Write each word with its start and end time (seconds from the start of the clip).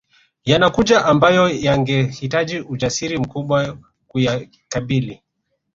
Yanakuja 0.45 1.05
ambayo 1.05 1.49
yangehitaji 1.49 2.59
ujasiri 2.59 3.17
mkubwa 3.17 3.77
kuyakabili 4.07 5.23